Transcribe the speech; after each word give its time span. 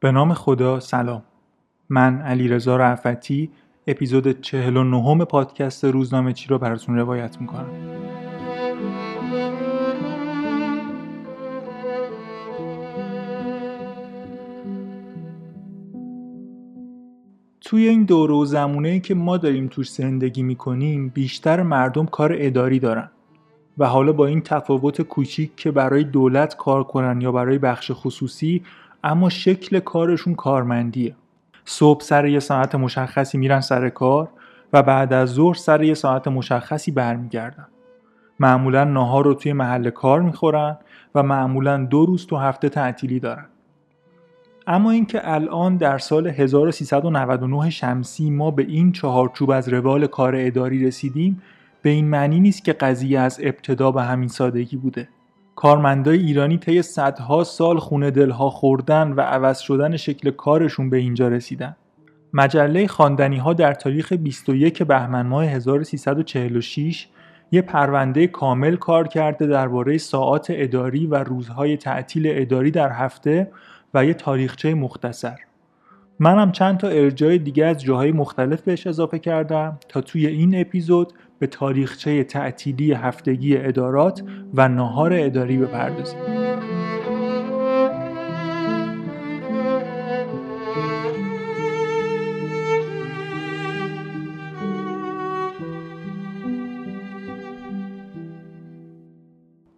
به 0.00 0.12
نام 0.12 0.34
خدا 0.34 0.80
سلام. 0.80 1.22
من 1.88 2.20
علی 2.20 2.48
رزا 2.48 2.76
رعفتی 2.76 3.50
اپیزود 3.86 4.40
49 4.40 5.24
پادکست 5.24 5.84
روزنامه 5.84 6.32
چی 6.32 6.48
رو 6.48 6.58
براتون 6.58 6.96
روایت 6.96 7.40
می‌کنم. 7.40 7.68
توی 17.60 17.88
این 17.88 18.04
دوره 18.04 18.34
و 18.34 18.44
زمونه 18.44 19.00
که 19.00 19.14
ما 19.14 19.36
داریم 19.36 19.68
توش 19.68 19.90
زندگی 19.90 20.42
می‌کنیم 20.42 21.08
بیشتر 21.08 21.62
مردم 21.62 22.06
کار 22.06 22.32
اداری 22.38 22.78
دارن 22.78 23.10
و 23.78 23.86
حالا 23.86 24.12
با 24.12 24.26
این 24.26 24.40
تفاوت 24.40 25.02
کوچیک 25.02 25.56
که 25.56 25.70
برای 25.70 26.04
دولت 26.04 26.56
کار 26.56 26.84
کنن 26.84 27.20
یا 27.20 27.32
برای 27.32 27.58
بخش 27.58 27.90
خصوصی 27.94 28.62
اما 29.04 29.28
شکل 29.28 29.80
کارشون 29.80 30.34
کارمندیه. 30.34 31.16
صبح 31.64 32.00
سر 32.00 32.26
یه 32.26 32.40
ساعت 32.40 32.74
مشخصی 32.74 33.38
میرن 33.38 33.60
سر 33.60 33.88
کار 33.88 34.28
و 34.72 34.82
بعد 34.82 35.12
از 35.12 35.28
ظهر 35.28 35.54
سر 35.54 35.82
یه 35.82 35.94
ساعت 35.94 36.28
مشخصی 36.28 36.90
برمیگردن. 36.90 37.66
معمولا 38.40 38.84
ناهار 38.84 39.24
رو 39.24 39.34
توی 39.34 39.52
محل 39.52 39.90
کار 39.90 40.22
می‌خورن 40.22 40.78
و 41.14 41.22
معمولا 41.22 41.84
دو 41.84 42.06
روز 42.06 42.26
تو 42.26 42.36
هفته 42.36 42.68
تعطیلی 42.68 43.20
دارن. 43.20 43.46
اما 44.66 44.90
اینکه 44.90 45.20
الان 45.34 45.76
در 45.76 45.98
سال 45.98 46.26
1399 46.26 47.70
شمسی 47.70 48.30
ما 48.30 48.50
به 48.50 48.62
این 48.62 48.92
چهارچوب 48.92 49.50
از 49.50 49.68
روال 49.68 50.06
کار 50.06 50.34
اداری 50.36 50.86
رسیدیم 50.86 51.42
به 51.82 51.90
این 51.90 52.08
معنی 52.08 52.40
نیست 52.40 52.64
که 52.64 52.72
قضیه 52.72 53.20
از 53.20 53.40
ابتدا 53.42 53.92
به 53.92 54.02
همین 54.02 54.28
سادگی 54.28 54.76
بوده. 54.76 55.08
کارمندای 55.58 56.18
ایرانی 56.18 56.58
طی 56.58 56.82
صدها 56.82 57.44
سال 57.44 57.78
خونه 57.78 58.10
دلها 58.10 58.50
خوردن 58.50 59.12
و 59.12 59.20
عوض 59.20 59.58
شدن 59.58 59.96
شکل 59.96 60.30
کارشون 60.30 60.90
به 60.90 60.96
اینجا 60.96 61.28
رسیدن. 61.28 61.76
مجله 62.32 62.86
خواندنی 62.86 63.36
ها 63.36 63.52
در 63.52 63.74
تاریخ 63.74 64.12
21 64.12 64.82
بهمن 64.82 65.26
ماه 65.26 65.44
1346 65.44 67.06
یه 67.52 67.62
پرونده 67.62 68.26
کامل 68.26 68.76
کار 68.76 69.08
کرده 69.08 69.46
درباره 69.46 69.98
ساعات 69.98 70.46
اداری 70.50 71.06
و 71.06 71.14
روزهای 71.14 71.76
تعطیل 71.76 72.22
اداری 72.26 72.70
در 72.70 72.92
هفته 72.92 73.50
و 73.94 74.04
یه 74.04 74.14
تاریخچه 74.14 74.74
مختصر. 74.74 75.36
منم 76.18 76.52
چند 76.52 76.78
تا 76.78 76.88
ارجای 76.88 77.38
دیگه 77.38 77.66
از 77.66 77.82
جاهای 77.82 78.12
مختلف 78.12 78.62
بهش 78.62 78.86
اضافه 78.86 79.18
کردم 79.18 79.78
تا 79.88 80.00
توی 80.00 80.26
این 80.26 80.60
اپیزود 80.60 81.12
به 81.38 81.46
تاریخچه 81.46 82.24
تعطیلی 82.24 82.92
هفتگی 82.92 83.56
ادارات 83.56 84.22
و 84.54 84.68
ناهار 84.68 85.12
اداری 85.14 85.58
بپردازیم. 85.58 86.18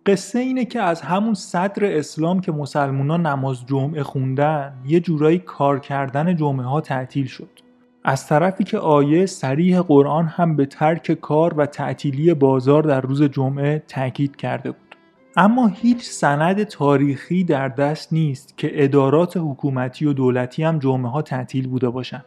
قصه 0.06 0.38
اینه 0.38 0.64
که 0.64 0.80
از 0.80 1.00
همون 1.00 1.34
صدر 1.34 1.84
اسلام 1.84 2.40
که 2.40 2.52
مسلمونا 2.52 3.16
نماز 3.16 3.66
جمعه 3.66 4.02
خوندن 4.02 4.72
یه 4.86 5.00
جورایی 5.00 5.38
کار 5.38 5.80
کردن 5.80 6.36
جمعه 6.36 6.66
ها 6.66 6.80
تعطیل 6.80 7.26
شد 7.26 7.69
از 8.04 8.26
طرفی 8.26 8.64
که 8.64 8.78
آیه 8.78 9.26
سریح 9.26 9.80
قرآن 9.80 10.26
هم 10.26 10.56
به 10.56 10.66
ترک 10.66 11.12
کار 11.12 11.54
و 11.54 11.66
تعطیلی 11.66 12.34
بازار 12.34 12.82
در 12.82 13.00
روز 13.00 13.22
جمعه 13.22 13.82
تاکید 13.88 14.36
کرده 14.36 14.70
بود 14.70 14.96
اما 15.36 15.66
هیچ 15.66 16.02
سند 16.02 16.62
تاریخی 16.62 17.44
در 17.44 17.68
دست 17.68 18.12
نیست 18.12 18.58
که 18.58 18.84
ادارات 18.84 19.36
حکومتی 19.36 20.06
و 20.06 20.12
دولتی 20.12 20.62
هم 20.62 20.78
جمعه 20.78 21.10
ها 21.10 21.22
تعطیل 21.22 21.68
بوده 21.68 21.90
باشند. 21.90 22.24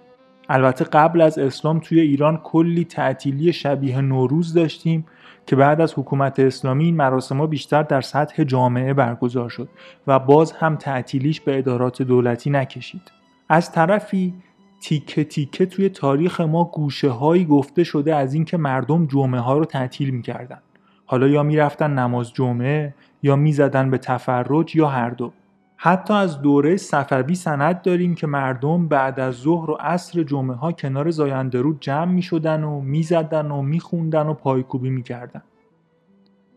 البته 0.49 0.85
قبل 0.85 1.21
از 1.21 1.37
اسلام 1.39 1.79
توی 1.79 1.99
ایران 1.99 2.37
کلی 2.37 2.85
تعطیلی 2.85 3.53
شبیه 3.53 4.01
نوروز 4.01 4.53
داشتیم 4.53 5.05
که 5.45 5.55
بعد 5.55 5.81
از 5.81 5.93
حکومت 5.93 6.39
اسلامی 6.39 6.85
این 6.85 6.95
مراسم 6.95 7.37
ها 7.37 7.47
بیشتر 7.47 7.83
در 7.83 8.01
سطح 8.01 8.43
جامعه 8.43 8.93
برگزار 8.93 9.49
شد 9.49 9.69
و 10.07 10.19
باز 10.19 10.51
هم 10.51 10.75
تعطیلیش 10.75 11.41
به 11.41 11.57
ادارات 11.57 12.01
دولتی 12.01 12.49
نکشید. 12.49 13.11
از 13.49 13.71
طرفی 13.71 14.33
تیکه 14.83 15.23
تیکه 15.23 15.65
توی 15.65 15.89
تاریخ 15.89 16.41
ما 16.41 16.63
گوشه 16.63 17.09
هایی 17.09 17.45
گفته 17.45 17.83
شده 17.83 18.15
از 18.15 18.33
اینکه 18.33 18.57
مردم 18.57 19.05
جمعه 19.05 19.39
ها 19.39 19.57
رو 19.57 19.65
تعطیل 19.65 20.09
می‌کردن. 20.09 20.59
حالا 21.05 21.27
یا 21.27 21.43
می‌رفتن 21.43 21.99
نماز 21.99 22.33
جمعه 22.33 22.95
یا 23.23 23.35
می‌زدن 23.35 23.91
به 23.91 23.97
تفرج 23.97 24.75
یا 24.75 24.87
هر 24.87 25.09
دو. 25.09 25.33
حتی 25.77 26.13
از 26.13 26.41
دوره 26.41 26.77
صفوی 26.77 27.35
سند 27.35 27.81
داریم 27.81 28.15
که 28.15 28.27
مردم 28.27 28.87
بعد 28.87 29.19
از 29.19 29.35
ظهر 29.35 29.71
و 29.71 29.73
عصر 29.73 30.23
جمعه 30.23 30.55
ها 30.55 30.71
کنار 30.71 31.09
زاینده 31.09 31.61
رود 31.61 31.77
جمع 31.79 32.11
می 32.11 32.21
شدن 32.21 32.63
و 32.63 32.81
می‌زدن 32.81 33.51
و 33.51 33.61
میخوندن 33.61 34.27
و 34.27 34.33
پایکوبی 34.33 34.89
می‌کردن. 34.89 35.41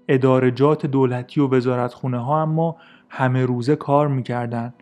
ادارجات 0.08 0.86
دولتی 0.86 1.40
و 1.40 1.48
وزارتخونه 1.48 2.18
ها 2.18 2.42
اما 2.42 2.76
همه 3.08 3.44
روزه 3.46 3.76
کار 3.76 4.08
می‌کردن. 4.08 4.74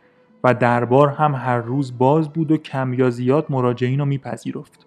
و 0.44 0.54
دربار 0.54 1.08
هم 1.08 1.34
هر 1.34 1.58
روز 1.58 1.98
باز 1.98 2.28
بود 2.28 2.50
و 2.50 2.56
کم 2.56 2.94
یا 2.94 3.10
زیاد 3.10 3.46
مراجعین 3.50 3.98
رو 3.98 4.04
میپذیرفت. 4.04 4.86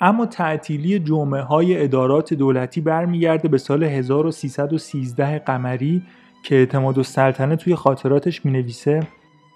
اما 0.00 0.26
تعطیلی 0.26 0.98
جمعه 0.98 1.42
های 1.42 1.82
ادارات 1.82 2.34
دولتی 2.34 2.80
برمیگرده 2.80 3.48
به 3.48 3.58
سال 3.58 3.84
1313 3.84 5.38
قمری 5.38 6.02
که 6.42 6.54
اعتماد 6.54 6.98
و 6.98 7.02
سلطنه 7.02 7.56
توی 7.56 7.74
خاطراتش 7.74 8.44
می 8.44 8.52
نویسه 8.52 9.00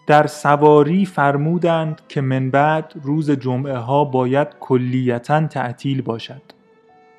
در 0.07 0.27
سواری 0.27 1.07
فرمودند 1.07 2.01
که 2.09 2.21
من 2.21 2.51
بعد 2.51 2.93
روز 3.03 3.31
جمعه 3.31 3.77
ها 3.77 4.05
باید 4.05 4.49
کلیتا 4.61 5.47
تعطیل 5.47 6.03
باشد. 6.03 6.43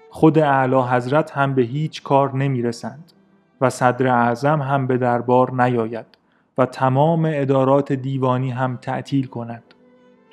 خود 0.09 0.40
اعلی 0.40 0.75
حضرت 0.75 1.31
هم 1.31 1.53
به 1.56 1.62
هیچ 1.62 2.03
کار 2.03 2.36
نمی 2.36 2.62
رسند 2.62 3.12
و 3.62 3.69
صدر 3.69 4.08
اعظم 4.08 4.62
هم 4.62 4.88
به 4.88 4.97
دربار 4.97 5.63
نیاید. 5.63 6.06
و 6.58 6.66
تمام 6.66 7.31
ادارات 7.34 7.94
دیوانی 7.94 8.52
هم 8.52 8.78
تعطیل 8.81 9.28
کند 9.28 9.64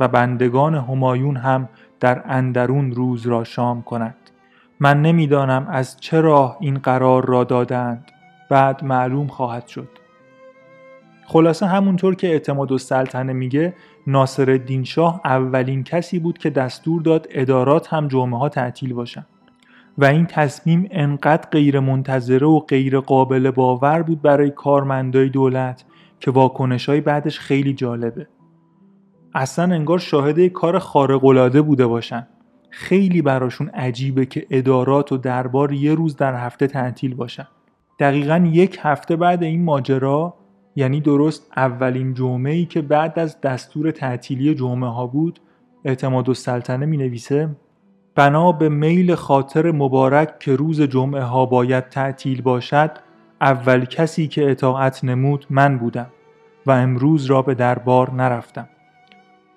و 0.00 0.08
بندگان 0.08 0.74
همایون 0.74 1.36
هم 1.36 1.68
در 2.00 2.22
اندرون 2.26 2.92
روز 2.92 3.26
را 3.26 3.44
شام 3.44 3.82
کند. 3.82 4.16
من 4.80 5.02
نمی‌دانم 5.02 5.66
از 5.70 5.96
چه 6.00 6.20
راه 6.20 6.56
این 6.60 6.78
قرار 6.78 7.26
را 7.26 7.44
دادند 7.44 8.12
بعد 8.50 8.84
معلوم 8.84 9.26
خواهد 9.26 9.66
شد. 9.66 9.88
خلاصه 11.24 11.66
همونطور 11.66 12.14
که 12.14 12.28
اعتماد 12.28 12.72
و 12.72 12.78
سلطنه 12.78 13.32
میگه 13.32 13.74
ناصر 14.06 14.50
الدین 14.50 14.84
شاه 14.84 15.20
اولین 15.24 15.84
کسی 15.84 16.18
بود 16.18 16.38
که 16.38 16.50
دستور 16.50 17.02
داد 17.02 17.26
ادارات 17.30 17.92
هم 17.92 18.08
جمعه 18.08 18.38
ها 18.38 18.48
تعطیل 18.48 18.92
باشن 18.92 19.26
و 19.98 20.04
این 20.04 20.26
تصمیم 20.26 20.88
انقدر 20.90 21.48
غیر 21.50 21.80
منتظره 21.80 22.46
و 22.46 22.60
غیر 22.60 23.00
قابل 23.00 23.50
باور 23.50 24.02
بود 24.02 24.22
برای 24.22 24.50
کارمندای 24.50 25.28
دولت 25.28 25.84
که 26.20 26.30
واکنش 26.30 26.88
های 26.88 27.00
بعدش 27.00 27.38
خیلی 27.38 27.74
جالبه. 27.74 28.26
اصلا 29.34 29.74
انگار 29.74 29.98
شاهد 29.98 30.46
کار 30.46 30.78
خارق‌العاده 30.78 31.62
بوده 31.62 31.86
باشن. 31.86 32.26
خیلی 32.70 33.22
براشون 33.22 33.68
عجیبه 33.68 34.26
که 34.26 34.46
ادارات 34.50 35.12
و 35.12 35.16
دربار 35.16 35.72
یه 35.72 35.94
روز 35.94 36.16
در 36.16 36.34
هفته 36.34 36.66
تعطیل 36.66 37.14
باشن. 37.14 37.46
دقیقا 37.98 38.48
یک 38.52 38.78
هفته 38.82 39.16
بعد 39.16 39.42
این 39.42 39.64
ماجرا 39.64 40.34
یعنی 40.76 41.00
درست 41.00 41.52
اولین 41.56 42.14
جمعه 42.14 42.52
ای 42.52 42.64
که 42.64 42.82
بعد 42.82 43.18
از 43.18 43.40
دستور 43.40 43.90
تعطیلی 43.90 44.54
جمعه 44.54 44.90
ها 44.90 45.06
بود 45.06 45.40
اعتماد 45.84 46.28
و 46.28 46.34
سلطنه 46.34 46.86
می 46.86 46.96
نویسه 46.96 47.48
بنا 48.14 48.52
به 48.52 48.68
میل 48.68 49.14
خاطر 49.14 49.70
مبارک 49.70 50.38
که 50.38 50.56
روز 50.56 50.80
جمعه 50.80 51.22
ها 51.22 51.46
باید 51.46 51.88
تعطیل 51.88 52.42
باشد 52.42 52.90
اول 53.40 53.84
کسی 53.84 54.28
که 54.28 54.50
اطاعت 54.50 55.04
نمود 55.04 55.46
من 55.50 55.78
بودم 55.78 56.06
و 56.66 56.70
امروز 56.70 57.26
را 57.26 57.42
به 57.42 57.54
دربار 57.54 58.10
نرفتم. 58.10 58.68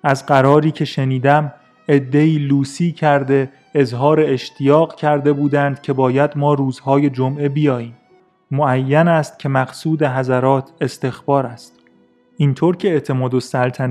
از 0.02 0.26
قراری 0.26 0.70
که 0.70 0.84
شنیدم 0.84 1.52
ادهی 1.88 2.38
لوسی 2.38 2.92
کرده 2.92 3.50
اظهار 3.74 4.20
اشتیاق 4.20 4.96
کرده 4.96 5.32
بودند 5.32 5.82
که 5.82 5.92
باید 5.92 6.30
ما 6.36 6.54
روزهای 6.54 7.10
جمعه 7.10 7.48
بیاییم. 7.48 7.96
معین 8.50 9.08
است 9.08 9.38
که 9.38 9.48
مقصود 9.48 10.02
حضرات 10.02 10.70
استخبار 10.80 11.46
است. 11.46 11.78
اینطور 12.36 12.76
که 12.76 12.88
اعتماد 12.88 13.34
و 13.34 13.40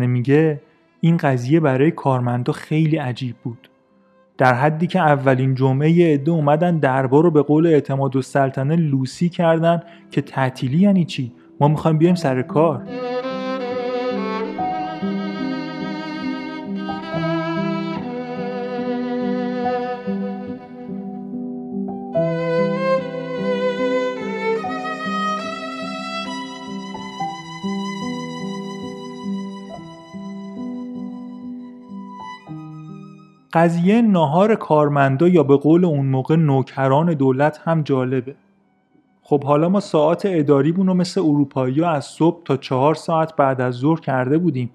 میگه 0.07 0.62
این 1.01 1.18
قضیه 1.18 1.60
برای 1.60 1.92
کارمندا 1.92 2.54
خیلی 2.54 2.98
عجیب 2.98 3.36
بود. 3.44 3.69
در 4.38 4.53
حدی 4.53 4.88
که 4.88 5.00
اولین 5.00 5.56
جمعه 5.56 6.13
عده 6.13 6.31
اومدن 6.31 6.77
دربار 6.77 7.24
رو 7.24 7.31
به 7.31 7.41
قول 7.41 7.68
اعتماد 7.68 8.15
و 8.15 8.21
سلطنه 8.21 8.75
لوسی 8.75 9.30
کردن 9.30 9.83
که 10.12 10.21
تعطیلی 10.21 10.77
یعنی 10.77 11.06
چی؟ 11.06 11.31
ما 11.59 11.68
می‌خوایم 11.68 11.97
بیایم 11.97 12.15
سر 12.15 12.41
کار. 12.41 12.83
قضیه 33.53 34.01
ناهار 34.01 34.55
کارمندا 34.55 35.27
یا 35.27 35.44
به 35.44 35.57
قول 35.57 35.85
اون 35.85 36.05
موقع 36.05 36.35
نوکران 36.35 37.13
دولت 37.13 37.61
هم 37.63 37.81
جالبه. 37.81 38.35
خب 39.21 39.44
حالا 39.44 39.69
ما 39.69 39.79
ساعت 39.79 40.21
اداریمون 40.25 40.88
رو 40.88 40.94
مثل 40.94 41.21
اروپایی 41.21 41.79
ها 41.79 41.89
از 41.89 42.05
صبح 42.05 42.44
تا 42.44 42.57
چهار 42.57 42.95
ساعت 42.95 43.35
بعد 43.35 43.61
از 43.61 43.73
ظهر 43.73 44.00
کرده 44.00 44.38
بودیم. 44.38 44.71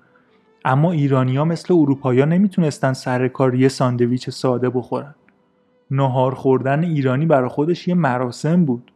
اما 0.64 0.92
ایرانیا 0.92 1.44
مثل 1.44 1.74
اروپایی 1.74 2.26
نمی‌تونستن 2.26 2.92
سر 2.92 3.28
کار 3.28 3.54
یه 3.54 3.68
ساندویچ 3.68 4.30
ساده 4.30 4.70
بخورن. 4.70 5.14
نهار 5.90 6.34
خوردن 6.34 6.84
ایرانی 6.84 7.26
برا 7.26 7.48
خودش 7.48 7.88
یه 7.88 7.94
مراسم 7.94 8.64
بود. 8.64 8.92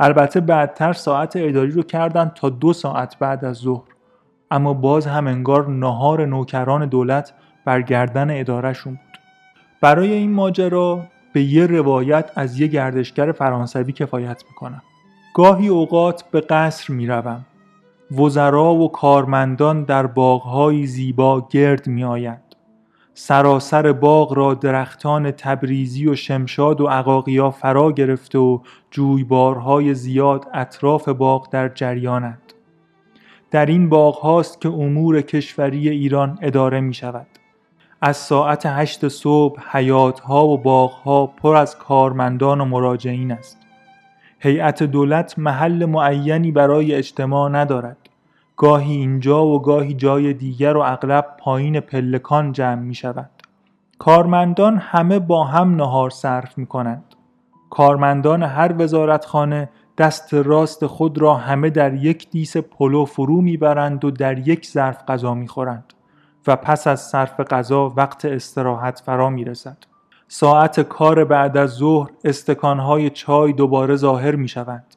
البته 0.00 0.40
بعدتر 0.40 0.92
ساعت 0.92 1.36
اداری 1.36 1.70
رو 1.70 1.82
کردن 1.82 2.32
تا 2.34 2.48
دو 2.48 2.72
ساعت 2.72 3.18
بعد 3.18 3.44
از 3.44 3.56
ظهر. 3.56 3.82
اما 4.50 4.74
باز 4.74 5.06
هم 5.06 5.26
انگار 5.26 5.68
نهار 5.68 6.26
نوکران 6.26 6.86
دولت 6.86 7.32
بر 7.64 7.82
گردن 7.82 8.40
ادارهشون 8.40 8.92
بود. 8.92 9.18
برای 9.80 10.12
این 10.12 10.32
ماجرا 10.32 11.00
به 11.32 11.42
یه 11.42 11.66
روایت 11.66 12.30
از 12.36 12.60
یه 12.60 12.66
گردشگر 12.66 13.32
فرانسوی 13.32 13.92
کفایت 13.92 14.44
می‌کنم. 14.48 14.82
گاهی 15.34 15.68
اوقات 15.68 16.24
به 16.30 16.40
قصر 16.40 16.92
می‌روم. 16.92 17.44
وزرا 18.10 18.74
و 18.74 18.92
کارمندان 18.92 19.84
در 19.84 20.06
باغهای 20.06 20.86
زیبا 20.86 21.48
گرد 21.50 21.86
میآیند. 21.86 22.40
سراسر 23.14 23.92
باغ 23.92 24.32
را 24.32 24.54
درختان 24.54 25.30
تبریزی 25.30 26.06
و 26.06 26.14
شمشاد 26.14 26.80
و 26.80 26.86
عقاقیا 26.86 27.50
فرا 27.50 27.92
گرفته 27.92 28.38
و 28.38 28.58
جویبارهای 28.90 29.94
زیاد 29.94 30.46
اطراف 30.54 31.08
باغ 31.08 31.50
در 31.50 31.68
جریانند. 31.68 32.52
در 33.50 33.66
این 33.66 33.88
باغ 33.88 34.18
هاست 34.18 34.60
که 34.60 34.68
امور 34.68 35.20
کشوری 35.20 35.88
ایران 35.88 36.38
اداره 36.42 36.80
می 36.80 36.94
شود 36.94 37.26
از 38.06 38.16
ساعت 38.16 38.66
هشت 38.66 39.08
صبح 39.08 39.62
حیات 39.70 40.20
ها 40.20 40.46
و 40.46 40.58
باغ 40.58 40.90
ها 40.90 41.26
پر 41.26 41.56
از 41.56 41.78
کارمندان 41.78 42.60
و 42.60 42.64
مراجعین 42.64 43.32
است 43.32 43.58
هیئت 44.38 44.82
دولت 44.82 45.38
محل 45.38 45.84
معینی 45.84 46.52
برای 46.52 46.94
اجتماع 46.94 47.50
ندارد 47.50 47.96
گاهی 48.56 48.92
اینجا 48.92 49.46
و 49.46 49.62
گاهی 49.62 49.94
جای 49.94 50.32
دیگر 50.32 50.76
و 50.76 50.80
اغلب 50.80 51.26
پایین 51.38 51.80
پلکان 51.80 52.52
جمع 52.52 52.80
می 52.80 52.94
شود. 52.94 53.30
کارمندان 53.98 54.78
همه 54.78 55.18
با 55.18 55.44
هم 55.44 55.76
نهار 55.76 56.10
صرف 56.10 56.58
می 56.58 56.66
کنند. 56.66 57.14
کارمندان 57.70 58.42
هر 58.42 58.74
وزارتخانه 58.78 59.68
دست 59.98 60.34
راست 60.34 60.86
خود 60.86 61.18
را 61.18 61.34
همه 61.34 61.70
در 61.70 61.94
یک 61.94 62.30
دیس 62.30 62.56
پلو 62.56 63.04
فرو 63.04 63.40
می‌برند 63.40 64.04
و 64.04 64.10
در 64.10 64.48
یک 64.48 64.66
ظرف 64.66 65.04
غذا 65.08 65.34
می‌خورند 65.34 65.94
و 66.46 66.56
پس 66.56 66.86
از 66.86 67.00
صرف 67.00 67.40
غذا 67.40 67.92
وقت 67.96 68.24
استراحت 68.24 69.02
فرا 69.06 69.30
می‌رسد. 69.30 69.76
ساعت 70.28 70.80
کار 70.80 71.24
بعد 71.24 71.56
از 71.56 71.70
ظهر 71.70 72.10
استکانهای 72.24 73.10
چای 73.10 73.52
دوباره 73.52 73.96
ظاهر 73.96 74.34
می 74.34 74.48
شوند. 74.48 74.94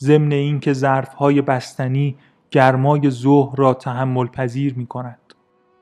ضمن 0.00 0.32
اینکه 0.32 0.72
ظرفهای 0.72 1.42
بستنی 1.42 2.16
گرمای 2.50 3.10
ظهر 3.10 3.56
را 3.56 3.74
تحمل 3.74 4.26
پذیر 4.26 4.74
می 4.74 4.86
کند. 4.86 5.18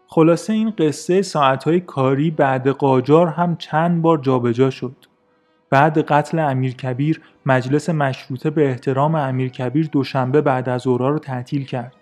خلاصه 0.08 0.52
این 0.52 0.72
قصه 0.78 1.22
ساعتهای 1.22 1.80
کاری 1.80 2.30
بعد 2.30 2.68
قاجار 2.68 3.28
هم 3.28 3.56
چند 3.56 4.02
بار 4.02 4.18
جابجا 4.18 4.70
شد. 4.70 4.96
بعد 5.70 5.98
قتل 5.98 6.38
امیرکبیر 6.38 7.22
مجلس 7.46 7.90
مشروطه 7.90 8.50
به 8.50 8.68
احترام 8.68 9.14
امیرکبیر 9.14 9.88
دوشنبه 9.92 10.40
بعد 10.40 10.68
از 10.68 10.80
ظهر 10.80 11.10
رو 11.10 11.18
تعطیل 11.18 11.64
کرد. 11.64 11.95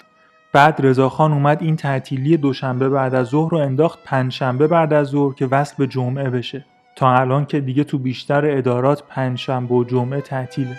بعد 0.54 0.86
رضاخان 0.86 1.32
اومد 1.32 1.62
این 1.62 1.76
تعطیلی 1.76 2.36
دوشنبه 2.36 2.88
بعد 2.88 3.14
از 3.14 3.26
ظهر 3.26 3.50
رو 3.50 3.58
انداخت 3.58 3.98
پنجشنبه 4.04 4.66
بعد 4.66 4.92
از 4.92 5.06
ظهر 5.06 5.34
که 5.34 5.46
وصل 5.46 5.74
به 5.78 5.86
جمعه 5.86 6.30
بشه. 6.30 6.64
تا 6.96 7.14
الان 7.14 7.46
که 7.46 7.60
دیگه 7.60 7.84
تو 7.84 7.98
بیشتر 7.98 8.58
ادارات 8.58 9.02
پنجشنبه 9.08 9.74
و 9.74 9.84
جمعه 9.84 10.20
تعطیله. 10.20 10.76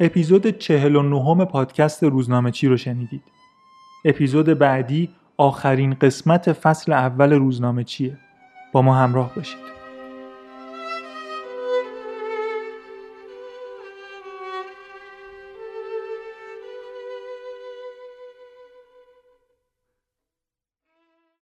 اپیزود 0.00 0.46
49 0.46 1.44
پادکست 1.44 2.04
روزنامه 2.04 2.50
چی 2.50 2.68
رو 2.68 2.76
شنیدید. 2.76 3.22
اپیزود 4.04 4.46
بعدی 4.46 5.10
آخرین 5.36 5.94
قسمت 5.94 6.52
فصل 6.52 6.92
اول 6.92 7.32
روزنامه 7.32 7.84
چیه. 7.84 8.18
با 8.72 8.82
ما 8.82 8.94
همراه 8.94 9.34
باشید. 9.34 9.77